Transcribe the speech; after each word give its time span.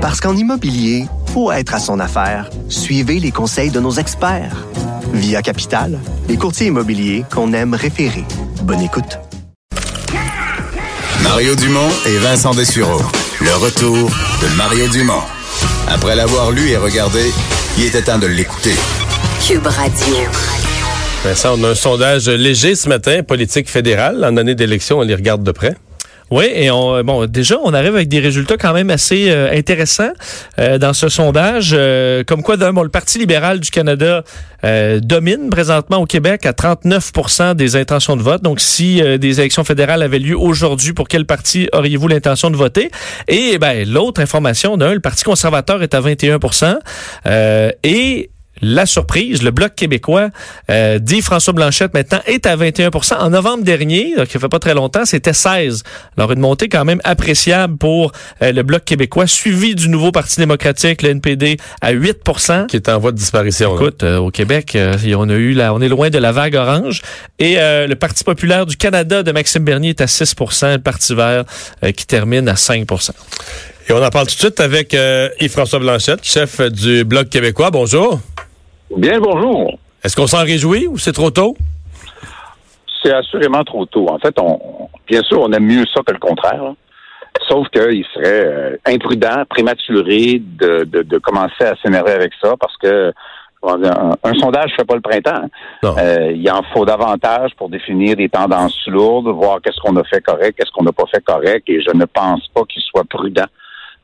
Parce 0.00 0.18
qu'en 0.18 0.34
immobilier, 0.34 1.04
faut 1.34 1.52
être 1.52 1.74
à 1.74 1.78
son 1.78 2.00
affaire. 2.00 2.48
Suivez 2.70 3.20
les 3.20 3.30
conseils 3.30 3.70
de 3.70 3.80
nos 3.80 3.92
experts. 3.92 4.66
Via 5.12 5.42
Capital, 5.42 5.98
les 6.26 6.38
courtiers 6.38 6.68
immobiliers 6.68 7.24
qu'on 7.30 7.52
aime 7.52 7.74
référer. 7.74 8.24
Bonne 8.62 8.80
écoute. 8.80 9.18
Mario 11.22 11.54
Dumont 11.54 11.90
et 12.06 12.16
Vincent 12.16 12.54
Dessureau. 12.54 13.02
Le 13.42 13.54
retour 13.56 14.10
de 14.40 14.56
Mario 14.56 14.88
Dumont. 14.88 15.22
Après 15.86 16.16
l'avoir 16.16 16.50
lu 16.50 16.70
et 16.70 16.78
regardé, 16.78 17.30
il 17.76 17.84
était 17.84 18.02
temps 18.02 18.18
de 18.18 18.26
l'écouter. 18.26 18.74
Cube 19.46 19.66
Radio. 19.66 20.16
Vincent, 21.24 21.56
on 21.58 21.64
a 21.64 21.68
un 21.68 21.74
sondage 21.74 22.26
léger 22.30 22.74
ce 22.74 22.88
matin, 22.88 23.22
politique 23.22 23.68
fédérale. 23.68 24.24
En 24.24 24.38
année 24.38 24.54
d'élection, 24.54 25.00
on 25.00 25.02
les 25.02 25.14
regarde 25.14 25.42
de 25.42 25.52
près. 25.52 25.76
Oui, 26.30 26.44
et 26.54 26.70
on, 26.70 27.02
bon, 27.02 27.26
déjà, 27.26 27.58
on 27.64 27.74
arrive 27.74 27.96
avec 27.96 28.08
des 28.08 28.20
résultats 28.20 28.56
quand 28.56 28.72
même 28.72 28.90
assez 28.90 29.30
euh, 29.30 29.50
intéressants 29.52 30.12
euh, 30.60 30.78
dans 30.78 30.92
ce 30.92 31.08
sondage. 31.08 31.70
Euh, 31.72 32.22
comme 32.24 32.42
quoi, 32.42 32.56
bon, 32.56 32.82
le 32.82 32.88
Parti 32.88 33.18
libéral 33.18 33.58
du 33.58 33.70
Canada 33.70 34.22
domine 35.02 35.48
présentement 35.48 35.96
au 36.02 36.04
Québec 36.04 36.44
à 36.44 36.52
39% 36.52 37.54
des 37.54 37.76
intentions 37.76 38.14
de 38.14 38.22
vote. 38.22 38.42
Donc, 38.42 38.60
si 38.60 39.00
des 39.18 39.40
élections 39.40 39.64
fédérales 39.64 40.02
avaient 40.02 40.18
lieu 40.18 40.36
aujourd'hui, 40.36 40.92
pour 40.92 41.08
quel 41.08 41.24
parti 41.24 41.70
auriez-vous 41.72 42.08
l'intention 42.08 42.50
de 42.50 42.56
voter? 42.56 42.90
Et 43.26 43.56
ben, 43.56 43.88
l'autre 43.88 44.20
information, 44.20 44.76
d'un, 44.76 44.92
le 44.92 45.00
Parti 45.00 45.24
conservateur 45.24 45.82
est 45.82 45.94
à 45.94 46.02
21% 46.02 46.78
et 47.84 48.30
la 48.62 48.86
surprise, 48.86 49.42
le 49.42 49.50
Bloc 49.50 49.74
québécois, 49.74 50.28
euh, 50.70 50.98
dit 50.98 51.22
François 51.22 51.52
Blanchette, 51.52 51.94
maintenant 51.94 52.20
est 52.26 52.46
à 52.46 52.56
21% 52.56 53.18
En 53.18 53.30
novembre 53.30 53.64
dernier, 53.64 54.14
donc 54.16 54.28
il 54.32 54.40
fait 54.40 54.48
pas 54.48 54.58
très 54.58 54.74
longtemps, 54.74 55.04
c'était 55.04 55.32
16 55.32 55.82
Alors 56.16 56.32
une 56.32 56.40
montée 56.40 56.68
quand 56.68 56.84
même 56.84 57.00
appréciable 57.04 57.76
pour 57.78 58.12
euh, 58.42 58.52
le 58.52 58.62
Bloc 58.62 58.84
québécois, 58.84 59.26
suivi 59.26 59.74
du 59.74 59.88
nouveau 59.88 60.12
Parti 60.12 60.38
démocratique, 60.38 61.02
le 61.02 61.10
NPD, 61.10 61.56
à 61.80 61.92
8% 61.92 62.66
Qui 62.66 62.76
est 62.76 62.88
en 62.88 62.98
voie 62.98 63.12
de 63.12 63.16
disparition. 63.16 63.74
Écoute, 63.74 64.02
euh, 64.02 64.18
au 64.18 64.30
Québec, 64.30 64.76
on 65.16 65.28
a 65.28 65.34
eu 65.34 65.52
la, 65.52 65.74
on 65.74 65.80
est 65.80 65.88
loin 65.88 66.10
de 66.10 66.18
la 66.18 66.32
vague 66.32 66.54
orange. 66.54 67.02
Et 67.38 67.56
le 67.56 67.94
Parti 67.94 68.24
populaire 68.24 68.66
du 68.66 68.76
Canada 68.76 69.22
de 69.22 69.32
Maxime 69.32 69.64
Bernier 69.64 69.90
est 69.90 70.00
à 70.00 70.06
6 70.06 70.34
le 70.62 70.78
Parti 70.78 71.14
vert 71.14 71.44
qui 71.96 72.06
termine 72.06 72.48
à 72.48 72.54
5% 72.54 73.10
Et 73.88 73.92
on 73.92 74.02
en 74.02 74.10
parle 74.10 74.26
tout 74.26 74.34
de 74.34 74.40
suite 74.40 74.60
avec 74.60 74.96
Yves-François 75.40 75.78
Blanchette, 75.78 76.20
chef 76.24 76.60
du 76.60 77.04
Bloc 77.04 77.28
québécois. 77.28 77.70
Bonjour. 77.70 78.20
Bien, 78.96 79.20
bonjour. 79.20 79.78
Est-ce 80.02 80.16
qu'on 80.16 80.26
s'en 80.26 80.42
réjouit 80.42 80.88
ou 80.88 80.98
c'est 80.98 81.12
trop 81.12 81.30
tôt? 81.30 81.56
C'est 83.02 83.12
assurément 83.12 83.62
trop 83.62 83.86
tôt. 83.86 84.08
En 84.08 84.18
fait, 84.18 84.34
on, 84.40 84.88
bien 85.06 85.22
sûr, 85.22 85.40
on 85.40 85.52
aime 85.52 85.66
mieux 85.66 85.84
ça 85.94 86.02
que 86.04 86.12
le 86.12 86.18
contraire. 86.18 86.72
Sauf 87.48 87.68
qu'il 87.68 88.04
serait 88.12 88.44
euh, 88.46 88.76
imprudent, 88.86 89.44
prématuré 89.48 90.40
de, 90.40 90.84
de, 90.84 91.18
commencer 91.18 91.62
à 91.64 91.74
s'énerver 91.76 92.10
avec 92.10 92.32
ça 92.42 92.54
parce 92.58 92.76
que 92.78 93.12
un, 93.62 94.34
sondage 94.40 94.70
ne 94.72 94.76
fait 94.76 94.84
pas 94.84 94.94
le 94.94 95.00
printemps. 95.00 95.44
Euh, 95.84 96.32
il 96.34 96.50
en 96.50 96.62
faut 96.72 96.84
davantage 96.84 97.52
pour 97.56 97.68
définir 97.68 98.16
des 98.16 98.28
tendances 98.28 98.86
lourdes, 98.86 99.28
voir 99.28 99.60
qu'est-ce 99.62 99.78
qu'on 99.80 99.96
a 99.96 100.04
fait 100.04 100.22
correct, 100.22 100.58
qu'est-ce 100.58 100.72
qu'on 100.72 100.84
n'a 100.84 100.92
pas 100.92 101.06
fait 101.06 101.22
correct, 101.22 101.68
et 101.68 101.80
je 101.80 101.94
ne 101.94 102.06
pense 102.06 102.48
pas 102.48 102.62
qu'il 102.64 102.82
soit 102.82 103.04
prudent 103.04 103.46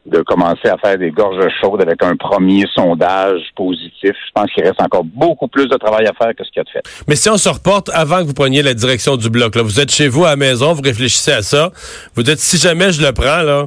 de 0.07 0.23
commencer 0.23 0.69
à 0.69 0.77
faire 0.79 0.99
des 0.99 1.11
gorges 1.11 1.49
chaudes 1.61 1.83
avec 1.83 2.03
un 2.03 2.17
premier 2.17 2.65
sondage 2.75 3.41
positif. 3.57 3.93
Je 4.03 4.33
pense 4.35 4.51
qu'il 4.53 4.65
reste 4.65 4.81
encore 4.81 5.05
beaucoup 5.05 5.49
plus 5.49 5.67
de 5.67 5.77
travail 5.77 6.07
à 6.07 6.13
faire 6.13 6.35
que 6.35 6.45
ce 6.45 6.51
qu'il 6.51 6.59
y 6.59 6.61
a 6.61 6.65
de 6.65 6.71
fait. 6.71 6.83
Mais 7.09 7.17
si 7.17 7.29
on 7.29 7.37
se 7.37 7.49
reporte 7.49 7.91
avant 7.93 8.21
que 8.21 8.25
vous 8.25 8.35
preniez 8.35 8.63
la 8.63 8.75
direction 8.75 9.17
du 9.17 9.31
bloc, 9.31 9.57
là, 9.57 9.63
vous 9.63 9.81
êtes 9.81 9.91
chez 9.91 10.09
vous 10.09 10.25
à 10.25 10.31
la 10.31 10.37
maison, 10.37 10.73
vous 10.73 10.83
réfléchissez 10.83 11.33
à 11.33 11.43
ça, 11.43 11.71
vous 12.15 12.23
dites 12.23 12.39
si 12.39 12.57
jamais 12.57 12.93
je 12.93 13.03
le 13.03 13.13
prends, 13.13 13.43
là, 13.43 13.67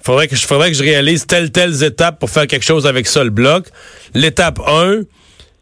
faudrait 0.00 0.28
que 0.28 0.36
je 0.36 0.46
faudrait 0.46 0.70
que 0.70 0.76
je 0.76 0.82
réalise 0.82 1.26
telle 1.26 1.50
telle 1.50 1.82
étapes 1.82 2.18
pour 2.18 2.30
faire 2.30 2.46
quelque 2.46 2.64
chose 2.64 2.86
avec 2.86 3.06
ça 3.06 3.24
le 3.24 3.30
bloc. 3.30 3.66
L'étape 4.14 4.60
1, 4.66 5.00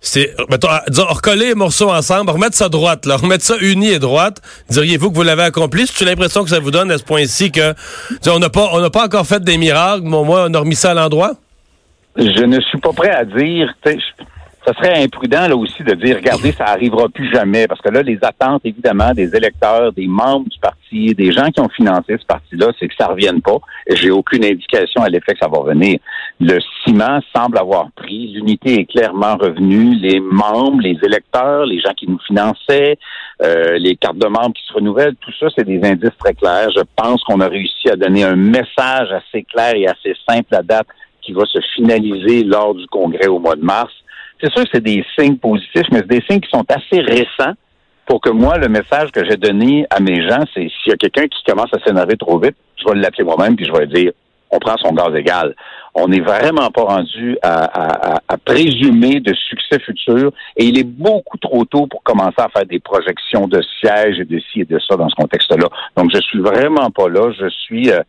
c'est 0.00 0.34
mettons, 0.50 0.68
recoller 1.08 1.48
les 1.48 1.54
morceaux 1.54 1.90
ensemble, 1.90 2.30
remettre 2.30 2.54
ça 2.54 2.68
droite, 2.68 3.06
là, 3.06 3.16
remettre 3.16 3.44
ça 3.44 3.56
uni 3.60 3.88
et 3.88 3.98
droite. 3.98 4.40
Diriez-vous 4.70 5.10
que 5.10 5.16
vous 5.16 5.22
l'avez 5.22 5.44
accompli? 5.44 5.86
C'est 5.86 6.04
l'impression 6.04 6.44
que 6.44 6.50
ça 6.50 6.60
vous 6.60 6.70
donne 6.70 6.90
à 6.90 6.98
ce 6.98 7.04
point-ci 7.04 7.50
que 7.50 7.74
on 8.28 8.38
n'a 8.38 8.50
pas 8.50 8.68
on 8.72 8.80
n'a 8.80 8.90
pas 8.90 9.04
encore 9.04 9.26
fait 9.26 9.42
des 9.42 9.58
miracles, 9.58 10.02
mais 10.04 10.16
au 10.16 10.24
moins 10.24 10.50
on 10.50 10.54
a 10.54 10.58
remis 10.58 10.76
ça 10.76 10.92
à 10.92 10.94
l'endroit? 10.94 11.32
Je 12.16 12.44
ne 12.44 12.60
suis 12.60 12.78
pas 12.78 12.92
prêt 12.92 13.10
à 13.10 13.24
dire 13.24 13.72
ça 14.66 14.74
serait 14.74 15.00
imprudent 15.04 15.46
là 15.46 15.54
aussi 15.56 15.84
de 15.84 15.94
dire 15.94 16.16
regardez 16.16 16.50
ça 16.50 16.64
arrivera 16.64 17.08
plus 17.08 17.30
jamais 17.32 17.68
parce 17.68 17.80
que 17.80 17.88
là 17.88 18.02
les 18.02 18.18
attentes 18.22 18.62
évidemment 18.64 19.12
des 19.12 19.34
électeurs 19.36 19.92
des 19.92 20.08
membres 20.08 20.48
du 20.48 20.58
parti 20.58 21.14
des 21.14 21.30
gens 21.30 21.50
qui 21.50 21.60
ont 21.60 21.68
financé 21.68 22.16
ce 22.18 22.26
parti 22.26 22.56
là 22.56 22.72
c'est 22.78 22.88
que 22.88 22.94
ça 22.98 23.06
revienne 23.06 23.40
pas. 23.40 23.58
J'ai 23.88 24.10
aucune 24.10 24.44
indication 24.44 25.02
à 25.02 25.08
l'effet 25.08 25.34
que 25.34 25.38
ça 25.38 25.48
va 25.48 25.58
revenir. 25.58 26.00
Le 26.40 26.58
ciment 26.84 27.20
semble 27.34 27.58
avoir 27.58 27.90
pris. 27.94 28.32
L'unité 28.34 28.80
est 28.80 28.84
clairement 28.86 29.36
revenue. 29.36 29.94
Les 29.94 30.18
membres 30.18 30.80
les 30.80 30.98
électeurs 31.02 31.64
les 31.66 31.78
gens 31.80 31.94
qui 31.96 32.10
nous 32.10 32.18
finançaient 32.26 32.98
euh, 33.42 33.78
les 33.78 33.94
cartes 33.94 34.18
de 34.18 34.26
membres 34.26 34.54
qui 34.54 34.66
se 34.66 34.72
renouvellent 34.72 35.14
tout 35.20 35.32
ça 35.38 35.46
c'est 35.56 35.64
des 35.64 35.80
indices 35.84 36.18
très 36.18 36.34
clairs. 36.34 36.70
Je 36.76 36.82
pense 36.96 37.22
qu'on 37.22 37.40
a 37.40 37.46
réussi 37.46 37.88
à 37.88 37.94
donner 37.94 38.24
un 38.24 38.36
message 38.36 39.12
assez 39.12 39.44
clair 39.44 39.74
et 39.76 39.86
assez 39.86 40.14
simple 40.28 40.52
à 40.56 40.62
date 40.62 40.88
qui 41.22 41.32
va 41.32 41.44
se 41.44 41.58
finaliser 41.76 42.42
lors 42.42 42.74
du 42.74 42.86
congrès 42.88 43.28
au 43.28 43.38
mois 43.38 43.54
de 43.54 43.64
mars 43.64 43.92
c'est 44.40 44.52
sûr 44.52 44.64
que 44.64 44.70
c'est 44.72 44.84
des 44.84 45.04
signes 45.18 45.36
positifs, 45.36 45.86
mais 45.90 45.98
c'est 45.98 46.08
des 46.08 46.22
signes 46.28 46.40
qui 46.40 46.50
sont 46.50 46.64
assez 46.68 47.00
récents 47.00 47.54
pour 48.06 48.20
que 48.20 48.30
moi, 48.30 48.56
le 48.58 48.68
message 48.68 49.10
que 49.10 49.24
j'ai 49.24 49.36
donné 49.36 49.86
à 49.90 50.00
mes 50.00 50.26
gens, 50.28 50.44
c'est 50.54 50.68
s'il 50.68 50.90
y 50.90 50.92
a 50.92 50.96
quelqu'un 50.96 51.26
qui 51.26 51.42
commence 51.44 51.72
à 51.72 51.78
s'énerver 51.84 52.16
trop 52.16 52.38
vite, 52.38 52.56
je 52.76 52.88
vais 52.88 52.98
l'appeler 52.98 53.24
moi-même, 53.24 53.56
puis 53.56 53.66
je 53.66 53.72
vais 53.72 53.86
dire, 53.86 54.12
on 54.50 54.58
prend 54.58 54.76
son 54.76 54.92
gaz 54.92 55.14
égal. 55.14 55.54
On 55.94 56.06
n'est 56.06 56.20
vraiment 56.20 56.70
pas 56.70 56.82
rendu 56.82 57.36
à, 57.42 58.20
présumer 58.44 59.18
de 59.18 59.34
succès 59.34 59.80
futur 59.80 60.30
et 60.56 60.64
il 60.64 60.78
est 60.78 60.84
beaucoup 60.84 61.36
trop 61.38 61.64
tôt 61.64 61.86
pour 61.86 62.02
commencer 62.04 62.38
à 62.38 62.48
faire 62.48 62.66
des 62.66 62.78
projections 62.78 63.48
de 63.48 63.60
sièges 63.80 64.20
et 64.20 64.24
de 64.24 64.38
ci 64.38 64.60
et 64.60 64.64
de 64.64 64.78
ça 64.78 64.96
dans 64.96 65.08
ce 65.08 65.16
contexte-là. 65.16 65.68
Donc, 65.96 66.10
je 66.14 66.20
suis 66.20 66.38
vraiment 66.38 66.90
pas 66.90 67.08
là. 67.08 67.32
Je 67.32 67.48
suis... 67.48 67.90
Euh, 67.90 68.00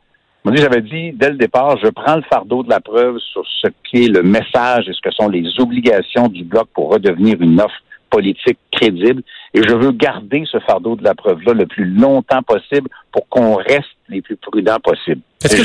j'avais 0.56 0.82
dit 0.82 1.12
dès 1.14 1.30
le 1.30 1.38
départ, 1.38 1.78
je 1.84 1.90
prends 1.90 2.16
le 2.16 2.24
fardeau 2.24 2.64
de 2.64 2.70
la 2.70 2.80
preuve 2.80 3.18
sur 3.20 3.44
ce 3.62 3.68
qui 3.84 4.06
est 4.06 4.08
le 4.08 4.24
message 4.24 4.88
et 4.88 4.94
ce 4.94 5.02
que 5.02 5.12
sont 5.12 5.28
les 5.28 5.44
obligations 5.60 6.28
du 6.28 6.44
bloc 6.44 6.68
pour 6.74 6.92
redevenir 6.92 7.42
une 7.42 7.60
offre 7.60 7.76
politique 8.10 8.58
crédible. 8.72 9.24
Et 9.54 9.62
je 9.62 9.74
veux 9.74 9.92
garder 9.92 10.44
ce 10.50 10.60
fardeau 10.60 10.96
de 10.96 11.04
la 11.04 11.16
preuve-là 11.16 11.54
le 11.54 11.66
plus 11.66 11.86
longtemps 11.86 12.44
possible 12.44 12.90
pour 13.12 13.28
qu'on 13.28 13.56
reste 13.56 13.86
les 14.10 14.22
plus 14.22 14.38
prudents 14.38 14.80
possible. 14.80 15.22
Est-ce 15.44 15.56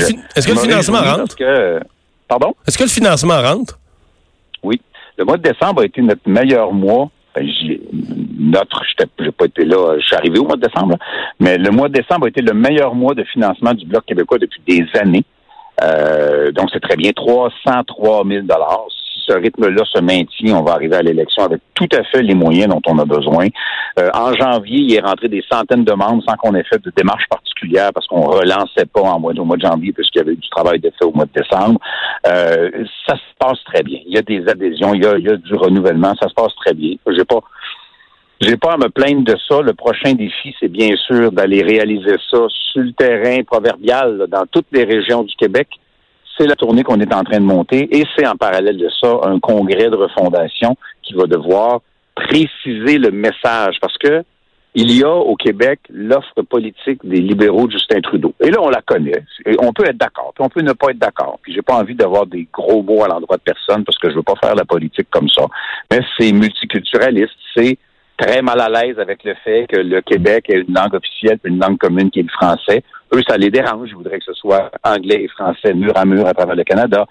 que, 0.47 0.53
le 0.53 0.59
financement 0.59 1.01
rentre? 1.01 1.37
pardon? 2.29 2.55
Est-ce 2.67 2.79
que 2.79 2.85
le 2.85 2.89
financement 2.89 3.41
rentre? 3.41 3.79
Oui. 4.63 4.81
Le 5.19 5.25
mois 5.25 5.37
de 5.37 5.43
décembre 5.43 5.83
a 5.83 5.85
été 5.85 6.01
notre 6.03 6.29
meilleur 6.29 6.73
mois 6.73 7.11
ben, 7.35 7.49
notre, 8.43 8.83
je 8.85 9.25
n'ai 9.25 9.31
pas 9.31 9.45
été 9.47 9.65
là, 9.65 9.97
je 9.99 10.05
suis 10.05 10.17
arrivé 10.17 10.39
au 10.39 10.45
mois 10.45 10.57
de 10.57 10.67
décembre, 10.67 10.97
mais 11.41 11.59
le 11.59 11.71
mois 11.71 11.89
de 11.89 11.95
décembre 11.95 12.27
a 12.27 12.29
été 12.29 12.43
le 12.43 12.55
meilleur 12.55 12.95
mois 12.95 13.15
de 13.15 13.25
financement 13.25 13.73
du 13.75 13.87
Bloc 13.87 14.05
québécois 14.05 14.39
depuis 14.39 14.61
des 14.67 14.85
années. 14.99 15.25
Euh, 15.83 16.53
donc, 16.53 16.69
c'est 16.73 16.81
très 16.81 16.97
bien, 16.97 17.11
303 17.13 18.25
000 18.27 18.43
Si 18.45 19.23
ce 19.27 19.33
rythme-là 19.33 19.83
se 19.85 20.01
maintient, 20.01 20.57
on 20.57 20.63
va 20.63 20.73
arriver 20.73 20.97
à 20.97 21.03
l'élection 21.03 21.45
avec 21.45 21.61
tout 21.75 21.89
à 21.93 22.05
fait 22.05 22.23
les 22.23 22.35
moyens 22.35 22.69
dont 22.69 22.83
on 22.87 22.99
a 22.99 23.05
besoin. 23.05 23.47
Euh, 23.99 24.11
en 24.15 24.33
janvier, 24.35 24.79
il 24.79 24.95
est 24.95 25.01
rentré 25.01 25.29
des 25.29 25.43
centaines 25.51 25.85
de 25.85 25.93
membres 25.93 26.23
sans 26.27 26.37
qu'on 26.37 26.55
ait 26.55 26.65
fait 26.65 26.83
de 26.83 26.93
démarche 26.97 27.25
particulière 27.29 27.91
parce 27.93 28.07
qu'on 28.07 28.23
relançait 28.23 28.87
pas 28.93 29.03
en 29.03 29.19
mois, 29.19 29.33
au 29.37 29.45
mois 29.45 29.57
de 29.57 29.63
janvier 29.63 29.93
puisqu'il 29.93 30.19
y 30.19 30.23
avait 30.23 30.37
du 30.37 30.49
travail 30.51 30.81
de 30.81 30.91
fait 30.99 31.05
au 31.05 31.13
mois 31.13 31.27
de 31.27 31.41
décembre. 31.41 31.81
Euh, 32.27 32.71
ça 33.07 33.17
se 33.17 33.35
passe 33.39 33.63
très 33.65 33.83
bien. 33.83 34.01
Il 34.07 34.15
y 34.15 34.19
a 34.19 34.23
des 34.23 34.47
adhésions, 34.49 34.95
il 34.95 35.03
y 35.03 35.07
a, 35.07 35.17
il 35.19 35.25
y 35.25 35.31
a 35.31 35.37
du 35.37 35.55
renouvellement, 35.55 36.15
ça 36.21 36.29
se 36.29 36.35
passe 36.35 36.55
très 36.57 36.75
bien. 36.75 36.95
J'ai 37.11 37.25
pas 37.25 37.41
j'ai 38.43 38.57
pas 38.57 38.73
à 38.73 38.77
me 38.77 38.89
plaindre 38.89 39.25
de 39.25 39.37
ça. 39.49 39.61
Le 39.63 39.73
prochain 39.73 40.15
défi, 40.15 40.55
c'est 40.59 40.69
bien 40.69 40.95
sûr 40.97 41.31
d'aller 41.31 41.63
réaliser 41.63 42.17
ça 42.31 42.39
sur 42.49 42.83
le 42.83 42.93
terrain 42.93 43.43
proverbial 43.45 44.27
dans 44.29 44.45
toutes 44.51 44.67
les 44.73 44.85
régions 44.85 45.23
du 45.23 45.35
Québec. 45.37 45.69
C'est 46.37 46.47
la 46.47 46.57
tournée 46.57 46.83
qu'on 46.83 47.01
est 47.01 47.15
en 47.15 47.23
train 47.23 47.39
de 47.39 47.45
monter 47.45 47.89
et 47.97 48.05
c'est 48.17 48.27
en 48.27 48.37
parallèle 48.37 48.79
de 48.79 48.89
ça 49.01 49.21
un 49.25 49.39
congrès 49.39 49.91
de 49.91 49.97
refondation 49.97 50.77
qui 51.03 51.15
va 51.15 51.27
devoir 51.27 51.83
préciser 52.15 52.99
le 52.99 53.11
message 53.11 53.77
parce 53.81 53.97
que 53.99 54.25
il 54.75 54.91
y 54.97 55.05
a 55.05 55.15
au 55.15 55.37
Québec 55.37 55.81
l'offre 55.91 56.41
politique 56.49 57.01
des 57.05 57.21
libéraux 57.21 57.67
de 57.67 57.73
Justin 57.73 58.01
Trudeau. 58.01 58.33
Et 58.41 58.51
là, 58.51 58.59
on 58.63 58.71
la 58.71 58.81
connaît. 58.81 59.23
on 59.59 59.73
peut 59.75 59.85
être 59.85 59.99
d'accord, 59.99 60.33
puis 60.35 60.43
on 60.43 60.49
peut 60.49 60.63
ne 60.63 60.73
pas 60.73 60.91
être 60.91 60.99
d'accord. 60.99 61.39
Puis 61.43 61.53
j'ai 61.53 61.61
pas 61.61 61.75
envie 61.75 61.95
d'avoir 61.95 62.25
des 62.25 62.49
gros 62.51 62.83
mots 62.83 63.05
à 63.05 63.09
l'endroit 63.09 63.37
de 63.37 63.43
personne 63.43 63.85
parce 63.85 63.99
que 63.99 64.09
je 64.09 64.15
veux 64.15 64.23
pas 64.23 64.37
faire 64.43 64.55
la 64.55 64.65
politique 64.65 65.09
comme 65.11 65.29
ça. 65.29 65.43
Mais 65.91 66.01
c'est 66.19 66.33
multiculturaliste, 66.33 67.35
c'est 67.55 67.77
très 68.17 68.43
mal 68.43 68.61
à 68.61 68.69
l'aise 68.69 68.99
avec 68.99 69.25
le 69.25 69.35
fait 69.45 69.67
que 69.69 69.77
le 69.77 70.01
Québec 70.01 70.47
ait 70.49 70.61
une 70.61 70.75
langue 70.75 70.95
officielle 70.95 71.39
une 71.45 71.59
langue 71.59 71.79
commune 71.79 72.11
qui 72.11 72.21
est 72.21 72.25
le 72.25 72.29
français. 72.29 72.83
Eux, 73.15 73.23
ça 73.29 73.37
les 73.37 73.51
dérange. 73.51 73.89
Ils 73.91 73.97
voudraient 73.97 74.19
que 74.19 74.25
ce 74.25 74.35
soit 74.35 74.71
anglais 74.85 75.23
et 75.23 75.29
français 75.29 75.75
mur 75.75 75.93
à 75.97 76.05
mur 76.05 76.27
à 76.27 76.35
travers 76.35 76.57
le 76.57 76.65
Canada. 76.65 77.07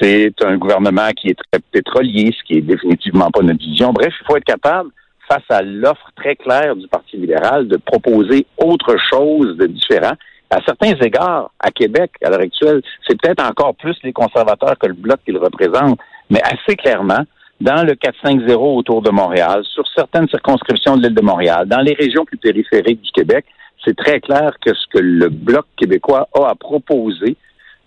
C'est 0.00 0.34
un 0.44 0.56
gouvernement 0.56 1.10
qui 1.16 1.28
est 1.28 1.38
très 1.38 1.60
pétrolier, 1.70 2.34
ce 2.36 2.42
qui 2.44 2.58
est 2.58 2.62
définitivement 2.62 3.30
pas 3.30 3.42
notre 3.42 3.60
vision. 3.60 3.92
Bref, 3.92 4.12
il 4.20 4.26
faut 4.26 4.36
être 4.36 4.44
capable, 4.44 4.90
face 5.28 5.44
à 5.50 5.62
l'offre 5.62 6.10
très 6.16 6.36
claire 6.36 6.76
du 6.76 6.88
Parti 6.88 7.16
libéral, 7.16 7.68
de 7.68 7.76
proposer 7.76 8.46
autre 8.58 8.96
chose 9.10 9.56
de 9.56 9.66
différent 9.66 10.14
à 10.50 10.60
certains 10.64 10.94
égards, 11.00 11.50
à 11.58 11.70
Québec, 11.70 12.12
à 12.22 12.30
l'heure 12.30 12.40
actuelle, 12.40 12.80
c'est 13.06 13.20
peut-être 13.20 13.42
encore 13.42 13.74
plus 13.74 13.96
les 14.04 14.12
conservateurs 14.12 14.78
que 14.78 14.86
le 14.86 14.94
bloc 14.94 15.18
qu'ils 15.24 15.38
représentent, 15.38 15.98
mais 16.30 16.40
assez 16.42 16.76
clairement, 16.76 17.24
dans 17.60 17.84
le 17.84 17.92
4-5-0 17.92 18.54
autour 18.54 19.02
de 19.02 19.10
Montréal, 19.10 19.62
sur 19.64 19.84
certaines 19.94 20.28
circonscriptions 20.28 20.96
de 20.96 21.02
l'île 21.02 21.14
de 21.14 21.22
Montréal, 21.22 21.66
dans 21.66 21.80
les 21.80 21.94
régions 21.94 22.24
plus 22.24 22.38
périphériques 22.38 23.02
du 23.02 23.10
Québec, 23.12 23.46
c'est 23.84 23.96
très 23.96 24.20
clair 24.20 24.54
que 24.64 24.74
ce 24.74 24.86
que 24.92 24.98
le 24.98 25.28
Bloc 25.28 25.66
québécois 25.76 26.28
a 26.34 26.48
à 26.48 26.54
proposer 26.54 27.36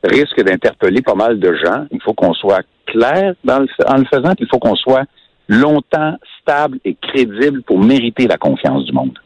risque 0.04 0.42
d'interpeller 0.42 1.02
pas 1.02 1.16
mal 1.16 1.40
de 1.40 1.54
gens. 1.54 1.86
Il 1.92 2.02
faut 2.02 2.14
qu'on 2.14 2.34
soit 2.34 2.64
clair 2.86 3.34
dans 3.44 3.66
en 3.88 3.98
le 3.98 4.06
faisant, 4.06 4.36
puis 4.36 4.46
il 4.46 4.48
faut 4.48 4.60
qu'on 4.60 4.76
soit 4.76 5.06
longtemps 5.48 6.16
stable 6.42 6.80
et 6.86 6.96
crédible 6.96 7.62
pour 7.64 7.80
mériter 7.80 8.28
la 8.28 8.38
confiance 8.38 8.86
du 8.86 8.94
monde. 8.94 9.18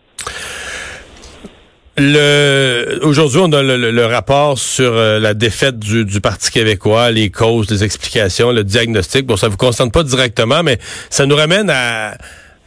Le 2.04 3.00
aujourd'hui, 3.04 3.40
on 3.44 3.54
a 3.54 3.62
le, 3.62 4.06
rapport 4.06 4.58
sur 4.58 4.92
euh, 4.92 5.20
la 5.20 5.36
défaite 5.36 5.78
du, 5.78 6.04
du, 6.04 6.20
Parti 6.20 6.50
québécois, 6.50 7.12
les 7.12 7.30
causes, 7.30 7.70
les 7.70 7.84
explications, 7.84 8.52
le 8.52 8.64
diagnostic. 8.64 9.28
Bon, 9.28 9.38
ça 9.38 9.50
vous 9.50 9.58
concerne 9.58 9.92
pas 9.92 10.02
directement, 10.02 10.64
mais 10.64 10.80
ça 11.12 11.28
nous 11.28 11.36
ramène 11.36 11.70
à 11.70 12.18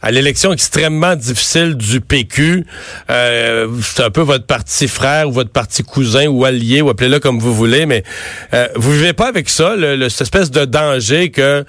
à 0.05 0.11
l'élection 0.11 0.53
extrêmement 0.53 1.15
difficile 1.15 1.75
du 1.75 1.99
PQ. 1.99 2.63
Euh, 3.09 3.67
c'est 3.81 4.03
un 4.03 4.11
peu 4.11 4.21
votre 4.21 4.45
parti 4.45 4.87
frère 4.87 5.27
ou 5.27 5.31
votre 5.31 5.49
parti 5.49 5.81
cousin 5.81 6.27
ou 6.27 6.45
allié, 6.45 6.81
ou 6.81 6.89
appelez-le 6.89 7.19
comme 7.19 7.39
vous 7.39 7.55
voulez, 7.55 7.87
mais 7.87 8.03
euh, 8.53 8.67
vous 8.75 8.91
vivez 8.91 9.13
pas 9.13 9.27
avec 9.27 9.49
ça, 9.49 9.75
le, 9.75 10.07
cette 10.09 10.21
espèce 10.21 10.51
de 10.51 10.63
danger 10.63 11.31
que 11.31 11.65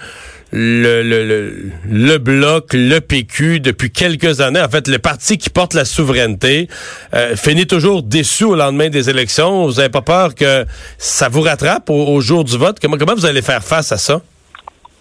le, 0.53 1.03
le, 1.03 1.73
le, 1.91 2.19
bloc, 2.19 2.73
le 2.73 3.01
PQ, 3.01 3.61
depuis 3.61 3.91
quelques 3.91 4.41
années, 4.41 4.61
en 4.61 4.69
fait, 4.69 4.89
le 4.89 4.99
parti 4.99 5.39
qui 5.39 5.51
porte 5.51 5.75
la 5.75 5.85
souveraineté, 5.85 6.69
euh, 7.15 7.37
finit 7.37 7.67
toujours 7.67 8.03
déçu 8.03 8.45
au 8.45 8.55
lendemain 8.55 8.89
des 8.89 9.11
élections. 9.11 9.67
Vous 9.67 9.75
n'avez 9.75 9.91
pas 9.91 10.03
peur 10.03 10.35
que 10.35 10.65
ça 10.99 11.29
vous 11.29 11.43
rattrape 11.43 11.91
au, 11.91 12.21
jour 12.21 12.45
du 12.45 12.57
vote? 12.57 12.79
Comment, 12.81 12.97
vous 12.97 13.27
allez 13.27 13.43
faire 13.43 13.63
face 13.63 13.93
à 13.93 13.97
ça? 13.97 14.21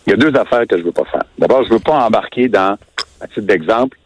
Il 0.08 0.12
y 0.12 0.14
a 0.14 0.18
deux 0.18 0.38
affaires 0.38 0.66
que 0.68 0.78
je 0.78 0.84
veux 0.84 0.92
pas 0.92 1.06
faire. 1.12 1.24
D'abord, 1.38 1.64
je 1.66 1.74
veux 1.74 1.80
pas 1.80 2.06
embarquer 2.06 2.48
dans 2.48 2.78
à 3.22 3.28
titre 3.28 3.48
d'exemple, 3.48 3.98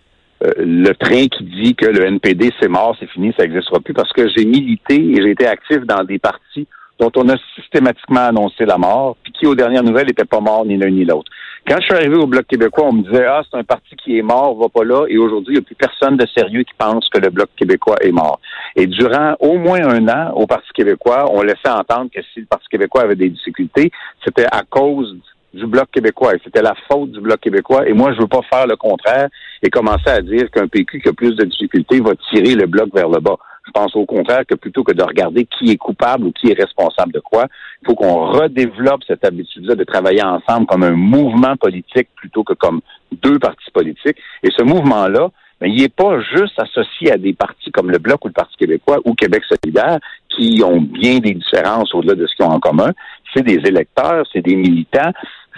euh, 0.44 0.52
le 0.58 0.94
train 0.94 1.28
qui 1.28 1.44
dit 1.44 1.76
que 1.76 1.86
le 1.86 2.06
NPD, 2.06 2.52
c'est 2.60 2.68
mort, 2.68 2.96
c'est 3.00 3.10
fini, 3.10 3.34
ça 3.38 3.44
n'existera 3.44 3.80
plus, 3.80 3.94
parce 3.94 4.12
que 4.14 4.28
j'ai 4.30 4.46
milité 4.46 4.96
et 4.96 5.16
j'ai 5.22 5.32
été 5.32 5.48
actif 5.48 5.80
dans 5.86 6.04
des 6.04 6.20
partis 6.20 6.68
dont 7.00 7.12
on 7.16 7.30
a 7.30 7.36
systématiquement 7.56 8.28
annoncé 8.28 8.66
la 8.66 8.78
mort, 8.78 9.16
puis 9.24 9.32
qui, 9.32 9.48
aux 9.48 9.56
dernières 9.56 9.84
nouvelles, 9.84 10.08
n'étaient 10.08 10.26
pas 10.26 10.40
morts 10.40 10.66
ni 10.66 10.78
l'un 10.78 10.90
ni 10.90 11.06
l'autre. 11.06 11.32
Quand 11.68 11.78
je 11.80 11.86
suis 11.86 11.94
arrivé 11.94 12.16
au 12.16 12.26
Bloc 12.26 12.48
québécois, 12.48 12.86
on 12.88 12.94
me 12.94 13.04
disait, 13.04 13.26
ah, 13.26 13.42
c'est 13.50 13.58
un 13.58 13.64
parti 13.64 13.96
qui 13.96 14.18
est 14.18 14.22
mort, 14.22 14.58
va 14.58 14.70
pas 14.70 14.84
là, 14.84 15.06
et 15.08 15.18
aujourd'hui, 15.18 15.56
il 15.56 15.60
n'y 15.60 15.64
a 15.64 15.66
plus 15.66 15.76
personne 15.76 16.18
de 16.18 16.26
sérieux 16.36 16.64
qui 16.64 16.74
pense 16.78 17.08
que 17.10 17.20
le 17.20 17.30
Bloc 17.30 17.50
québécois 17.56 17.98
est 18.02 18.12
mort. 18.12 18.40
Et 18.76 18.88
durant 18.88 19.36
au 19.40 19.58
moins 19.58 19.82
un 19.88 20.08
an, 20.08 20.34
au 20.36 20.48
Parti 20.48 20.68
québécois, 20.74 21.26
on 21.32 21.42
laissait 21.42 21.70
entendre 21.70 22.10
que 22.14 22.22
si 22.34 22.42
le 22.42 22.46
Parti 22.46 22.68
québécois 22.70 23.04
avait 23.04 23.16
des 23.16 23.30
difficultés, 23.30 23.92
c'était 24.24 24.48
à 24.52 24.64
cause 24.70 25.16
du 25.54 25.66
Bloc 25.66 25.90
québécois. 25.92 26.36
Et 26.36 26.42
c'était 26.44 26.62
la 26.62 26.76
faute 26.90 27.12
du 27.12 27.22
Bloc 27.22 27.40
québécois. 27.40 27.88
Et 27.88 27.94
moi, 27.94 28.14
je 28.14 28.20
veux 28.22 28.28
pas 28.28 28.42
faire 28.50 28.68
le 28.68 28.76
contraire 28.76 29.28
et 29.62 29.70
commencer 29.70 30.10
à 30.10 30.22
dire 30.22 30.50
qu'un 30.52 30.68
PQ 30.68 31.02
qui 31.02 31.10
a 31.10 31.14
plus 31.14 31.36
de 31.36 31.46
difficultés 31.46 32.00
va 32.00 32.14
tirer 32.32 32.56
le 32.56 32.68
Bloc 32.68 32.90
vers 32.94 33.10
le 33.10 33.20
bas. 33.20 33.38
Je 33.70 33.80
pense 33.80 33.96
au 33.96 34.06
contraire 34.06 34.46
que 34.48 34.56
plutôt 34.56 34.84
que 34.84 34.94
de 34.94 35.04
regarder 35.04 35.46
qui 35.46 35.70
est 35.70 35.78
coupable 35.78 36.26
ou 36.26 36.32
qui 36.32 36.50
est 36.50 36.60
responsable 36.60 37.14
de 37.14 37.20
quoi, 37.20 37.46
il 37.82 37.86
faut 37.86 37.94
qu'on 37.94 38.32
redéveloppe 38.32 39.04
cette 39.06 39.24
habitude-là 39.24 39.76
de 39.76 39.84
travailler 39.84 40.24
ensemble 40.24 40.66
comme 40.66 40.82
un 40.82 40.96
mouvement 40.96 41.56
politique 41.56 42.08
plutôt 42.16 42.44
que 42.44 42.54
comme 42.54 42.82
deux 43.12 43.38
partis 43.38 43.70
politiques. 43.72 44.18
Et 44.42 44.50
ce 44.58 44.64
mouvement-là, 44.64 45.30
mais 45.62 45.70
il 45.70 45.82
n'est 45.82 45.90
pas 45.90 46.20
juste 46.20 46.58
associé 46.58 47.12
à 47.12 47.18
des 47.18 47.34
partis 47.34 47.70
comme 47.72 47.92
le 47.92 48.00
Bloc 48.00 48.26
ou 48.26 48.30
le 48.30 48.34
Parti 48.34 48.58
québécois 48.58 48.98
ou 49.06 49.14
Québec 49.14 49.44
solidaire 49.48 50.00
qui 50.30 50.64
ont 50.66 50.82
bien 50.82 51.20
des 51.20 51.36
différences 51.36 51.94
au-delà 51.94 52.16
de 52.16 52.26
ce 52.26 52.36
qu'ils 52.36 52.46
ont 52.46 52.54
en 52.54 52.60
commun. 52.60 52.92
C'est 53.36 53.44
des 53.44 53.60
électeurs, 53.68 54.26
c'est 54.34 54.42
des 54.42 54.56
militants, 54.56 55.12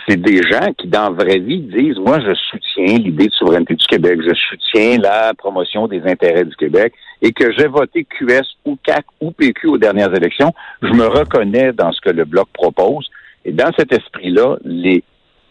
c'est 0.07 0.19
des 0.19 0.41
gens 0.43 0.71
qui, 0.77 0.87
dans 0.87 1.09
la 1.09 1.23
vraie 1.23 1.39
vie, 1.39 1.59
disent, 1.59 1.97
moi, 1.97 2.19
je 2.19 2.33
soutiens 2.33 2.97
l'idée 2.97 3.27
de 3.27 3.33
souveraineté 3.33 3.75
du 3.75 3.85
Québec, 3.85 4.19
je 4.25 4.33
soutiens 4.33 4.97
la 4.97 5.33
promotion 5.33 5.87
des 5.87 6.01
intérêts 6.03 6.45
du 6.45 6.55
Québec, 6.55 6.93
et 7.21 7.31
que 7.31 7.51
j'ai 7.51 7.67
voté 7.67 8.05
QS 8.05 8.41
ou 8.65 8.77
CAC 8.83 9.05
ou 9.19 9.31
PQ 9.31 9.67
aux 9.67 9.77
dernières 9.77 10.13
élections, 10.15 10.53
je 10.81 10.89
me 10.89 11.05
reconnais 11.05 11.73
dans 11.73 11.91
ce 11.91 12.01
que 12.01 12.09
le 12.09 12.25
Bloc 12.25 12.47
propose. 12.53 13.09
Et 13.45 13.51
dans 13.51 13.71
cet 13.77 13.91
esprit-là, 13.93 14.57
les 14.63 15.03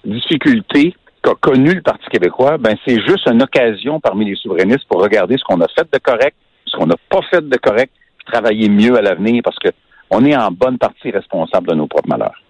difficultés 0.05 0.95
qu'a 1.23 1.35
connu 1.35 1.75
le 1.75 1.83
Parti 1.83 2.09
québécois, 2.11 2.57
ben 2.59 2.77
c'est 2.87 3.01
juste 3.01 3.29
une 3.29 3.43
occasion 3.43 4.01
parmi 4.01 4.25
les 4.25 4.37
souverainistes 4.37 4.87
pour 4.89 5.03
regarder 5.03 5.37
ce 5.37 5.45
qu'on 5.45 5.61
a 5.61 5.69
fait 5.69 5.87
de 5.93 5.99
correct, 5.99 6.37
ce 6.65 6.77
qu'on 6.77 6.87
n'a 6.87 6.97
pas 7.09 7.21
fait 7.31 7.47
de 7.47 7.57
correct, 7.59 7.93
puis 8.17 8.27
travailler 8.33 8.69
mieux 8.69 8.97
à 8.97 9.03
l'avenir 9.03 9.43
parce 9.45 9.59
que 9.59 9.69
on 10.11 10.25
est 10.25 10.37
en 10.37 10.51
bonne 10.51 10.79
partie 10.79 11.11
responsable 11.11 11.69
de 11.69 11.75
nos 11.75 11.87
propres 11.87 12.09
malheurs. 12.09 12.41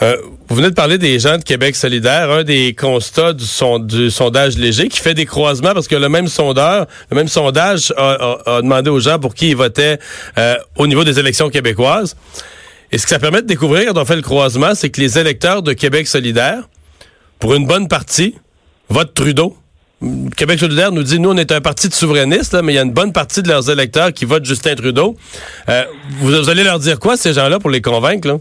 Euh, 0.00 0.16
vous 0.48 0.56
venez 0.56 0.70
de 0.70 0.74
parler 0.74 0.96
des 0.96 1.18
gens 1.18 1.38
de 1.38 1.42
Québec 1.42 1.74
solidaire. 1.74 2.30
Un 2.30 2.44
des 2.44 2.74
constats 2.74 3.32
du, 3.32 4.10
sondage 4.10 4.56
léger 4.56 4.88
qui 4.88 5.00
fait 5.00 5.14
des 5.14 5.26
croisements 5.26 5.74
parce 5.74 5.88
que 5.88 5.96
le 5.96 6.08
même 6.08 6.28
sondeur, 6.28 6.86
le 7.10 7.16
même 7.16 7.28
sondage 7.28 7.92
a, 7.96 8.60
demandé 8.62 8.90
aux 8.90 9.00
gens 9.00 9.18
pour 9.18 9.34
qui 9.34 9.50
ils 9.50 9.56
votaient 9.56 9.98
euh, 10.38 10.56
au 10.76 10.86
niveau 10.86 11.04
des 11.04 11.18
élections 11.18 11.50
québécoises. 11.50 12.16
Et 12.92 12.98
ce 12.98 13.04
que 13.04 13.10
ça 13.10 13.18
permet 13.18 13.42
de 13.42 13.46
découvrir 13.46 13.92
quand 13.92 14.00
on 14.00 14.04
fait 14.04 14.16
le 14.16 14.22
croisement, 14.22 14.74
c'est 14.74 14.90
que 14.90 15.00
les 15.00 15.18
électeurs 15.18 15.62
de 15.62 15.72
Québec 15.72 16.06
solidaire, 16.06 16.68
pour 17.38 17.54
une 17.54 17.66
bonne 17.66 17.88
partie, 17.88 18.34
votent 18.88 19.14
Trudeau. 19.14 19.56
Québec 20.36 20.60
solidaire 20.60 20.92
nous 20.92 21.02
dit, 21.02 21.18
nous, 21.18 21.30
on 21.30 21.36
est 21.36 21.50
un 21.50 21.60
parti 21.60 21.88
de 21.88 21.94
souverainistes, 21.94 22.54
mais 22.62 22.72
il 22.72 22.76
y 22.76 22.78
a 22.78 22.82
une 22.82 22.92
bonne 22.92 23.12
partie 23.12 23.42
de 23.42 23.48
leurs 23.48 23.68
électeurs 23.68 24.12
qui 24.12 24.24
votent 24.24 24.44
Justin 24.44 24.76
Trudeau. 24.76 25.16
Euh, 25.68 25.84
vous, 26.20 26.48
allez 26.48 26.62
leur 26.62 26.78
dire 26.78 27.00
quoi, 27.00 27.16
ces 27.16 27.32
gens-là, 27.32 27.58
pour 27.58 27.70
les 27.70 27.82
convaincre? 27.82 28.28
Là? 28.28 28.38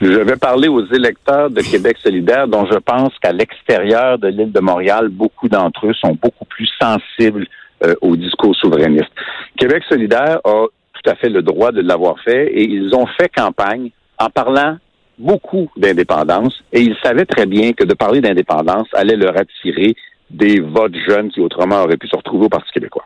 Je 0.00 0.18
vais 0.18 0.36
parler 0.36 0.68
aux 0.68 0.86
électeurs 0.86 1.50
de 1.50 1.60
Québec 1.60 1.98
solidaire, 2.02 2.48
dont 2.48 2.64
je 2.64 2.78
pense 2.78 3.12
qu'à 3.18 3.32
l'extérieur 3.32 4.18
de 4.18 4.28
l'île 4.28 4.50
de 4.50 4.60
Montréal, 4.60 5.08
beaucoup 5.10 5.48
d'entre 5.48 5.86
eux 5.88 5.92
sont 5.92 6.16
beaucoup 6.20 6.46
plus 6.46 6.68
sensibles 6.80 7.46
euh, 7.84 7.94
au 8.00 8.16
discours 8.16 8.56
souverainiste. 8.56 9.10
Québec 9.58 9.82
solidaire 9.90 10.40
a 10.44 10.66
tout 10.94 11.10
à 11.10 11.14
fait 11.16 11.28
le 11.28 11.42
droit 11.42 11.70
de 11.70 11.82
l'avoir 11.82 12.18
fait 12.20 12.46
et 12.46 12.64
ils 12.64 12.94
ont 12.94 13.06
fait 13.06 13.28
campagne 13.28 13.90
en 14.18 14.30
parlant 14.30 14.78
beaucoup 15.18 15.70
d'indépendance 15.76 16.62
et 16.72 16.80
ils 16.80 16.96
savaient 17.02 17.26
très 17.26 17.44
bien 17.44 17.74
que 17.74 17.84
de 17.84 17.92
parler 17.92 18.22
d'indépendance 18.22 18.88
allait 18.94 19.16
leur 19.16 19.36
attirer 19.36 19.94
des 20.30 20.60
votes 20.60 20.96
jeunes 21.06 21.30
qui 21.30 21.40
autrement 21.40 21.82
auraient 21.82 21.98
pu 21.98 22.08
se 22.08 22.16
retrouver 22.16 22.46
au 22.46 22.48
Parti 22.48 22.72
québécois. 22.72 23.04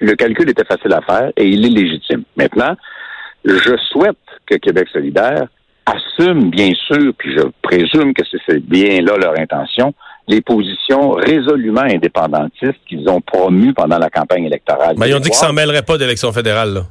Le 0.00 0.14
calcul 0.14 0.48
était 0.48 0.64
facile 0.64 0.94
à 0.94 1.02
faire 1.02 1.30
et 1.36 1.46
il 1.46 1.66
est 1.66 1.82
légitime. 1.82 2.22
Maintenant, 2.36 2.74
je 3.44 3.76
souhaite 3.90 4.16
que 4.46 4.54
Québec 4.54 4.88
solidaire 4.90 5.48
assume, 5.86 6.50
bien 6.50 6.70
sûr, 6.86 7.12
puis 7.18 7.36
je 7.36 7.42
présume 7.62 8.14
que 8.14 8.22
c'est 8.46 8.60
bien 8.60 9.00
là 9.02 9.16
leur 9.16 9.38
intention, 9.38 9.94
les 10.28 10.40
positions 10.40 11.10
résolument 11.12 11.82
indépendantistes 11.82 12.80
qu'ils 12.88 13.08
ont 13.08 13.20
promues 13.20 13.74
pendant 13.74 13.98
la 13.98 14.10
campagne 14.10 14.44
électorale. 14.44 14.94
Mais 14.98 15.08
ils 15.08 15.14
ont 15.14 15.20
dit 15.20 15.30
qu'ils 15.30 15.38
s'en 15.38 15.52
mêleraient 15.52 15.82
pas 15.82 15.98
d'élection 15.98 16.32
fédérale. 16.32 16.74
Là. 16.74 16.82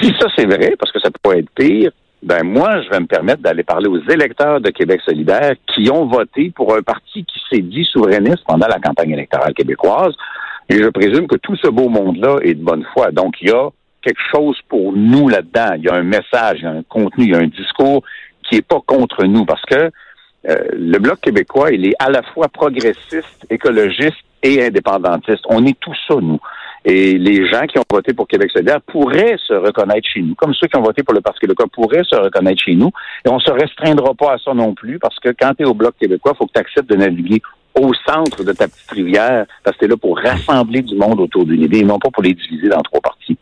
si 0.00 0.08
ça 0.18 0.26
c'est 0.36 0.46
vrai, 0.46 0.74
parce 0.78 0.92
que 0.92 1.00
ça 1.00 1.10
pourrait 1.22 1.40
être 1.40 1.50
pire, 1.50 1.90
ben 2.22 2.42
moi, 2.44 2.82
je 2.82 2.90
vais 2.90 3.00
me 3.00 3.06
permettre 3.06 3.42
d'aller 3.42 3.62
parler 3.62 3.88
aux 3.88 4.02
électeurs 4.10 4.60
de 4.60 4.70
Québec 4.70 5.00
solidaire 5.04 5.52
qui 5.74 5.90
ont 5.90 6.06
voté 6.06 6.52
pour 6.54 6.74
un 6.74 6.82
parti 6.82 7.24
qui 7.24 7.40
s'est 7.50 7.62
dit 7.62 7.84
souverainiste 7.90 8.44
pendant 8.46 8.66
la 8.66 8.78
campagne 8.78 9.10
électorale 9.10 9.54
québécoise. 9.54 10.14
Et 10.68 10.76
je 10.76 10.88
présume 10.88 11.26
que 11.26 11.36
tout 11.36 11.56
ce 11.56 11.68
beau 11.68 11.88
monde-là 11.88 12.36
est 12.42 12.54
de 12.54 12.62
bonne 12.62 12.84
foi. 12.92 13.10
Donc, 13.10 13.34
il 13.40 13.48
y 13.48 13.52
a 13.52 13.70
quelque 14.02 14.20
chose 14.32 14.58
pour 14.68 14.92
nous 14.92 15.28
là-dedans. 15.28 15.74
Il 15.76 15.84
y 15.84 15.88
a 15.88 15.94
un 15.94 16.02
message, 16.02 16.58
il 16.58 16.62
y 16.62 16.66
a 16.66 16.70
un 16.70 16.82
contenu, 16.82 17.24
il 17.24 17.30
y 17.30 17.34
a 17.34 17.38
un 17.38 17.46
discours 17.46 18.02
qui 18.48 18.56
est 18.56 18.66
pas 18.66 18.80
contre 18.84 19.24
nous 19.24 19.44
parce 19.44 19.62
que 19.62 19.90
euh, 20.48 20.56
le 20.72 20.98
Bloc 20.98 21.20
québécois, 21.20 21.70
il 21.70 21.86
est 21.86 21.94
à 21.98 22.10
la 22.10 22.22
fois 22.22 22.48
progressiste, 22.48 23.46
écologiste 23.50 24.24
et 24.42 24.64
indépendantiste. 24.64 25.44
On 25.48 25.64
est 25.66 25.78
tout 25.78 25.94
ça, 26.08 26.14
nous. 26.20 26.40
Et 26.82 27.18
les 27.18 27.46
gens 27.46 27.66
qui 27.66 27.78
ont 27.78 27.84
voté 27.90 28.14
pour 28.14 28.26
Québec 28.26 28.50
solidaire 28.50 28.80
pourraient 28.80 29.36
se 29.46 29.52
reconnaître 29.52 30.08
chez 30.08 30.22
nous, 30.22 30.34
comme 30.34 30.54
ceux 30.54 30.66
qui 30.66 30.76
ont 30.76 30.82
voté 30.82 31.02
pour 31.02 31.12
le 31.12 31.20
Parti 31.20 31.40
québécois 31.40 31.66
pourraient 31.70 32.04
se 32.04 32.16
reconnaître 32.16 32.62
chez 32.62 32.74
nous. 32.74 32.90
Et 33.26 33.28
on 33.28 33.38
se 33.38 33.50
restreindra 33.50 34.14
pas 34.14 34.32
à 34.32 34.38
ça 34.38 34.54
non 34.54 34.74
plus, 34.74 34.98
parce 34.98 35.18
que 35.20 35.28
quand 35.38 35.52
tu 35.54 35.64
es 35.64 35.66
au 35.66 35.74
Bloc 35.74 35.94
québécois, 36.00 36.32
il 36.34 36.38
faut 36.38 36.46
que 36.46 36.52
tu 36.54 36.60
acceptes 36.60 36.88
de 36.88 36.96
naviguer 36.96 37.42
au 37.74 37.92
centre 38.06 38.42
de 38.42 38.52
ta 38.52 38.68
petite 38.68 38.90
rivière, 38.90 39.46
parce 39.64 39.76
que 39.76 39.84
es 39.84 39.88
là 39.88 39.96
pour 39.96 40.18
rassembler 40.18 40.82
du 40.82 40.96
monde 40.96 41.20
autour 41.20 41.44
d'une 41.44 41.62
idée, 41.62 41.78
et 41.78 41.84
non 41.84 41.98
pas 41.98 42.10
pour 42.10 42.22
les 42.22 42.34
diviser 42.34 42.68
dans 42.68 42.82
trois 42.82 43.00
parties. 43.00 43.38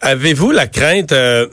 Avez-vous 0.00 0.50
la 0.50 0.66
crainte 0.66 1.12
euh, 1.12 1.46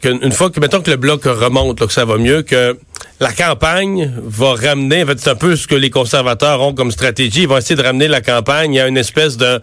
qu'une 0.00 0.32
fois 0.32 0.50
que, 0.50 0.60
mettons 0.60 0.80
que 0.80 0.90
le 0.90 0.96
bloc 0.96 1.24
remonte, 1.24 1.78
que 1.86 1.92
ça 1.92 2.04
va 2.04 2.16
mieux, 2.16 2.42
que 2.42 2.78
la 3.20 3.32
campagne 3.32 4.12
va 4.22 4.54
ramener, 4.54 5.02
en 5.02 5.06
fait, 5.06 5.18
c'est 5.20 5.30
un 5.30 5.36
peu 5.36 5.56
ce 5.56 5.66
que 5.66 5.74
les 5.74 5.90
conservateurs 5.90 6.60
ont 6.60 6.74
comme 6.74 6.90
stratégie, 6.90 7.42
ils 7.42 7.48
vont 7.48 7.58
essayer 7.58 7.76
de 7.76 7.82
ramener 7.82 8.08
la 8.08 8.20
campagne 8.20 8.78
à 8.80 8.86
une 8.88 8.96
espèce 8.96 9.36
de 9.36 9.60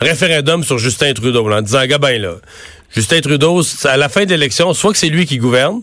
référendum 0.00 0.64
sur 0.64 0.78
Justin 0.78 1.12
Trudeau, 1.12 1.50
en 1.50 1.62
disant, 1.62 1.86
gabin, 1.86 2.18
là, 2.18 2.34
Justin 2.90 3.20
Trudeau, 3.20 3.62
à 3.84 3.96
la 3.96 4.08
fin 4.08 4.24
de 4.24 4.30
l'élection, 4.30 4.74
soit 4.74 4.92
que 4.92 4.98
c'est 4.98 5.08
lui 5.08 5.26
qui 5.26 5.38
gouverne, 5.38 5.82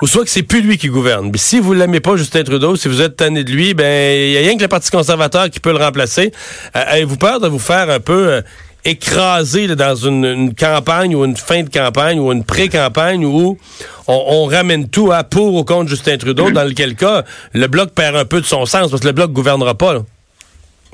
ou 0.00 0.06
soit 0.06 0.24
que 0.24 0.30
c'est 0.30 0.42
plus 0.42 0.60
lui 0.60 0.78
qui 0.78 0.88
gouverne. 0.88 1.30
Mais 1.32 1.38
si 1.38 1.58
vous 1.58 1.72
l'aimez 1.72 2.00
pas, 2.00 2.16
Justin 2.16 2.44
Trudeau, 2.44 2.76
si 2.76 2.88
vous 2.88 3.02
êtes 3.02 3.16
tanné 3.16 3.44
de 3.44 3.50
lui, 3.50 3.74
ben 3.74 4.16
il 4.16 4.32
y 4.32 4.36
a 4.36 4.40
rien 4.40 4.56
que 4.56 4.62
le 4.62 4.68
Parti 4.68 4.90
conservateur 4.90 5.50
qui 5.50 5.60
peut 5.60 5.72
le 5.72 5.78
remplacer. 5.78 6.32
Euh, 6.76 6.82
avez-vous 6.86 7.16
peur 7.16 7.40
de 7.40 7.48
vous 7.48 7.58
faire 7.58 7.90
un 7.90 8.00
peu 8.00 8.32
euh, 8.32 8.40
écrasé 8.84 9.66
dans 9.74 9.96
une, 9.96 10.54
campagne 10.54 11.14
ou 11.14 11.24
une 11.24 11.36
fin 11.36 11.62
de 11.62 11.68
campagne 11.68 12.20
ou 12.20 12.32
une 12.32 12.44
pré-campagne 12.44 13.24
où 13.24 13.58
on, 14.06 14.44
ramène 14.46 14.88
tout 14.88 15.10
à 15.12 15.24
pour 15.24 15.54
ou 15.54 15.64
contre 15.64 15.90
Justin 15.90 16.16
Trudeau, 16.16 16.50
dans 16.50 16.64
lequel 16.64 16.94
cas 16.94 17.24
le 17.52 17.66
bloc 17.66 17.90
perd 17.90 18.16
un 18.16 18.24
peu 18.24 18.40
de 18.40 18.46
son 18.46 18.66
sens 18.66 18.90
parce 18.90 19.02
que 19.02 19.06
le 19.06 19.12
bloc 19.12 19.32
gouvernera 19.32 19.74
pas. 19.74 19.98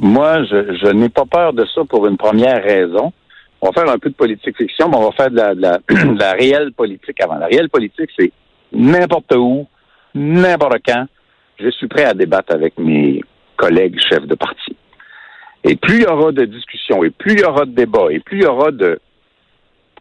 Moi, 0.01 0.43
je, 0.45 0.93
n'ai 0.93 1.09
pas 1.09 1.25
peur 1.31 1.53
de 1.53 1.65
ça 1.73 1.83
pour 1.89 2.07
une 2.07 2.17
première 2.17 2.63
raison. 2.63 3.13
On 3.61 3.69
va 3.69 3.73
faire 3.73 3.89
un 3.89 3.99
peu 3.99 4.11
de 4.11 4.15
politique 4.15 4.57
fiction, 4.57 4.89
mais 4.89 4.97
on 4.97 5.05
va 5.05 5.13
faire 5.13 5.31
de 5.31 5.37
la, 5.37 5.55
de 5.55 6.19
la 6.19 6.33
réelle 6.33 6.73
politique 6.73 7.21
avant. 7.21 7.37
La 7.37 7.47
réelle 7.47 7.69
politique, 7.69 8.11
c'est 8.19 8.33
n'importe 8.75 9.35
où, 9.35 9.67
n'importe 10.15 10.79
quand, 10.87 11.07
je 11.59 11.69
suis 11.71 11.89
prêt 11.89 12.05
à 12.05 12.15
débattre 12.15 12.53
avec 12.53 12.79
mes 12.79 13.21
collègues 13.57 13.99
chefs 14.01 14.27
de 14.27 14.35
parti. 14.35 14.77
Et 15.63 15.77
plus 15.77 15.99
il 15.99 16.03
y 16.03 16.07
aura 16.07 16.33
de 16.33 16.45
discussions, 16.45 17.05
et 17.05 17.11
plus 17.11 17.33
il 17.33 17.41
y 17.41 17.45
aura 17.45 17.65
de 17.65 17.71
débats, 17.71 18.09
et 18.11 18.21
plus 18.21 18.39
il 18.39 18.43
y 18.43 18.47
aura 18.47 18.71
de 18.71 18.99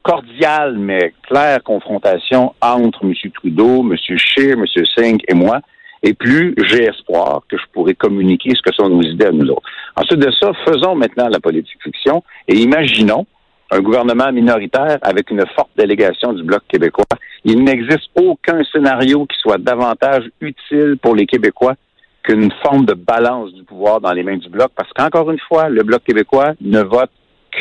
cordiales 0.02 0.78
mais 0.78 1.14
claires 1.28 1.64
confrontations 1.64 2.54
entre 2.62 3.06
M. 3.06 3.14
Trudeau, 3.34 3.80
M. 3.82 3.96
Scheer, 4.18 4.58
M. 4.58 4.66
Singh 4.96 5.22
et 5.28 5.34
moi, 5.34 5.62
et 6.04 6.14
plus 6.14 6.54
j'ai 6.66 6.84
espoir 6.84 7.44
que 7.48 7.58
je 7.58 7.64
pourrai 7.72 7.96
communiquer 7.96 8.52
ce 8.54 8.62
que 8.62 8.76
sont 8.76 8.90
nos 8.90 9.02
idées 9.02 9.28
à 9.28 9.32
nous 9.32 9.48
autres. 9.50 9.64
Ensuite 9.96 10.20
de 10.20 10.32
ça, 10.32 10.52
faisons 10.66 10.96
maintenant 10.96 11.30
la 11.30 11.40
politique 11.40 11.82
fiction 11.82 12.24
et 12.50 12.56
imaginons 12.56 13.26
un 13.72 13.80
gouvernement 13.80 14.32
minoritaire 14.32 15.00
avec 15.02 15.32
une 15.32 15.46
forte 15.56 15.72
délégation 15.78 16.34
du 16.34 16.44
Bloc 16.44 16.64
québécois. 16.68 17.06
Il 17.46 17.64
n'existe 17.64 18.10
aucun 18.16 18.64
scénario 18.72 19.26
qui 19.26 19.38
soit 19.38 19.58
davantage 19.58 20.30
utile 20.40 20.98
pour 21.02 21.16
les 21.16 21.26
Québécois 21.26 21.76
qu'une 22.24 22.52
forme 22.64 22.86
de 22.86 22.94
balance 22.94 23.54
du 23.54 23.64
pouvoir 23.64 24.00
dans 24.00 24.14
les 24.14 24.24
mains 24.24 24.38
du 24.38 24.50
Bloc, 24.50 24.72
parce 24.76 24.90
qu'encore 24.94 25.30
une 25.30 25.40
fois, 25.40 25.68
le 25.70 25.84
Bloc 25.84 26.04
québécois 26.04 26.54
ne 26.62 26.82
vote 26.82 27.12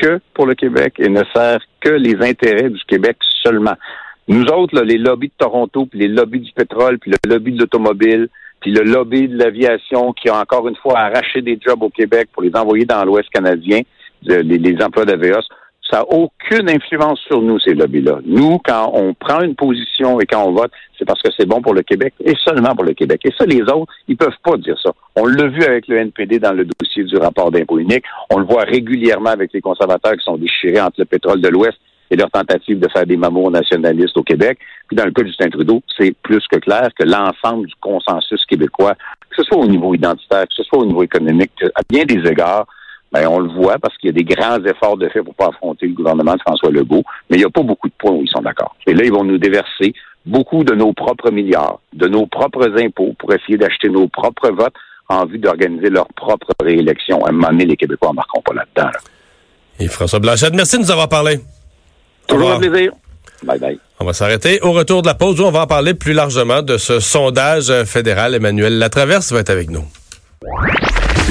que 0.01 0.21
pour 0.35 0.47
le 0.47 0.55
Québec 0.55 0.95
et 0.99 1.09
ne 1.09 1.23
sert 1.35 1.61
que 1.81 1.91
les 1.91 2.15
intérêts 2.23 2.71
du 2.71 2.83
Québec 2.87 3.17
seulement. 3.43 3.75
Nous 4.29 4.45
autres, 4.47 4.81
les 4.83 4.99
lobbies 4.99 5.29
de 5.29 5.33
Toronto, 5.37 5.87
puis 5.87 5.99
les 5.99 6.09
lobbies 6.09 6.41
du 6.41 6.53
pétrole, 6.53 6.99
puis 6.99 7.11
le 7.11 7.31
lobby 7.31 7.53
de 7.53 7.59
l'automobile, 7.59 8.29
puis 8.61 8.71
le 8.71 8.85
lobby 8.85 9.27
de 9.27 9.37
l'aviation 9.37 10.13
qui 10.13 10.29
a 10.29 10.41
encore 10.41 10.69
une 10.69 10.77
fois 10.77 10.97
arraché 10.99 11.43
des 11.43 11.59
jobs 11.61 11.83
au 11.83 11.91
Québec 11.91 12.29
pour 12.33 12.43
les 12.43 12.55
envoyer 12.55 12.85
dans 12.85 13.05
l'Ouest 13.05 13.29
canadien, 13.31 13.81
les, 14.23 14.43
les 14.43 14.83
emplois 14.83 15.05
d'AVEOS, 15.05 15.43
ça 15.91 15.99
n'a 15.99 16.05
aucune 16.09 16.71
influence 16.71 17.21
sur 17.27 17.43
nous, 17.43 17.59
ces 17.59 17.75
lobbies-là. 17.75 18.21
Nous, 18.25 18.59
quand 18.65 18.93
on 18.95 19.15
prend 19.15 19.41
une 19.43 19.55
position 19.55 20.21
et 20.21 20.27
quand 20.27 20.45
on 20.45 20.53
vote, 20.53 20.71
c'est 20.99 21.05
parce 21.05 21.21
que 21.21 21.31
c'est 21.37 21.47
bon 21.47 21.61
pour 21.61 21.75
le 21.75 21.83
Québec 21.83 22.15
et 22.25 22.35
seulement 22.45 22.75
pour 22.75 22.85
le 22.85 22.95
Québec. 22.95 23.21
Et 23.25 23.33
ça, 23.37 23.45
les 23.45 23.63
autres, 23.63 23.93
ils 24.09 24.17
peuvent 24.17 24.31
pas 24.45 24.57
dire 24.57 24.79
ça. 24.81 24.93
On 25.17 25.27
l'a 25.27 25.49
vu 25.49 25.63
avec 25.65 25.89
le 25.89 25.97
NPD 25.99 26.39
dans 26.39 26.53
le 26.53 26.65
dossier 26.65 27.05
du 27.05 27.17
rapport 27.17 27.51
d'impôt 27.51 27.79
unique. 27.79 28.05
On 28.31 28.39
le 28.39 28.45
voit 28.45 28.63
régulièrement 28.63 29.31
avec 29.31 29.53
les 29.53 29.61
conservateurs 29.61 30.13
qui 30.13 30.25
sont 30.25 30.37
déchirés 30.37 30.81
entre 30.81 30.97
le 30.99 31.05
pétrole 31.05 31.41
de 31.41 31.49
l'Ouest 31.49 31.79
et 32.11 32.17
leur 32.17 32.31
tentative 32.31 32.79
de 32.79 32.89
faire 32.89 33.07
des 33.07 33.17
mamours 33.17 33.51
nationalistes 33.51 34.17
au 34.17 34.23
Québec. 34.23 34.59
Puis 34.87 34.97
dans 34.97 35.05
le 35.05 35.13
cas 35.13 35.23
de 35.23 35.29
Justin 35.29 35.49
Trudeau, 35.49 35.83
c'est 35.99 36.15
plus 36.23 36.47
que 36.47 36.59
clair 36.59 36.91
que 36.97 37.05
l'ensemble 37.05 37.67
du 37.67 37.75
consensus 37.81 38.45
québécois, 38.47 38.95
que 39.31 39.37
ce 39.37 39.43
soit 39.45 39.59
au 39.59 39.67
niveau 39.67 39.95
identitaire, 39.95 40.43
que 40.43 40.55
ce 40.55 40.63
soit 40.63 40.79
au 40.79 40.87
niveau 40.87 41.03
économique, 41.03 41.53
à 41.75 41.81
bien 41.89 42.05
des 42.05 42.29
égards, 42.31 42.67
ben, 43.13 43.27
on 43.29 43.41
le 43.41 43.51
voit 43.51 43.79
parce 43.79 43.97
qu'il 43.99 44.09
y 44.09 44.11
a 44.11 44.13
des 44.13 44.25
grands 44.25 44.63
efforts 44.65 44.97
de 44.97 45.09
fait 45.09 45.23
pour 45.23 45.35
pas 45.35 45.49
affronter 45.49 45.87
le 45.87 45.95
gouvernement 45.95 46.35
de 46.35 46.41
François 46.41 46.71
Legault, 46.71 47.05
mais 47.29 47.37
il 47.37 47.41
n'y 47.41 47.45
a 47.45 47.51
pas 47.51 47.63
beaucoup 47.63 47.89
de 47.89 47.95
points 47.99 48.13
où 48.13 48.23
ils 48.23 48.29
sont 48.29 48.41
d'accord. 48.41 48.75
Et 48.87 48.95
là, 48.95 49.05
ils 49.05 49.13
vont 49.13 49.25
nous 49.25 49.39
déverser 49.39 49.93
beaucoup 50.25 50.65
de 50.65 50.75
nos 50.75 50.93
propres 50.93 51.31
milliards, 51.31 51.81
de 51.93 52.09
nos 52.09 52.27
propres 52.27 52.71
impôts 52.79 53.15
pour 53.19 53.33
essayer 53.35 53.59
d'acheter 53.59 53.89
nos 53.89 54.09
propres 54.09 54.51
votes 54.51 54.75
en 55.09 55.27
vue 55.27 55.39
d'organiser 55.39 55.91
leur 55.91 56.09
propre 56.09 56.53
réélection. 56.61 57.25
À 57.25 57.29
un 57.29 57.33
moment 57.33 57.49
donné, 57.49 57.67
les 57.67 57.77
Québécois 57.77 58.09
n'embarqueront 58.09 58.43
pas 58.43 58.55
là-dedans. 58.55 58.91
Et 59.79 59.89
François 59.89 60.21
Blanchette, 60.21 60.55
merci 60.55 60.77
de 60.77 60.83
nous 60.83 60.91
avoir 60.91 61.09
parlé. 61.09 61.41
Toujours 62.27 62.53
un 62.53 62.59
plaisir. 62.59 62.93
Bye 63.43 63.59
bye. 63.59 63.79
On 64.01 64.05
va 64.05 64.13
s'arrêter. 64.13 64.61
Au 64.63 64.73
retour 64.73 65.03
de 65.03 65.09
la 65.09 65.15
pause, 65.15 65.41
on 65.41 65.51
va 65.51 65.63
en 65.63 65.67
parler 65.67 65.95
plus 65.95 66.13
largement 66.13 66.63
de 66.63 66.79
ce 66.79 67.01
sondage 67.01 67.73
fédéral. 67.85 68.35
Emmanuel 68.35 68.79
Latraverse 68.79 69.33
va 69.33 69.41
être 69.41 69.51
avec 69.51 69.71
nous. 69.71 69.85